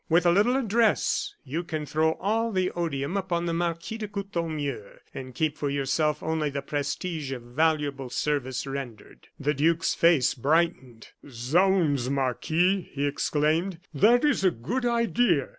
[0.09, 4.97] With a little address, you can throw all the odium upon the Marquis de Courtornieu,
[5.13, 11.09] and keep for yourself only the prestige of valuable service rendered." The duke's face brightened.
[11.29, 15.49] "Zounds, Marquis!" he exclaimed; "that is a good idea!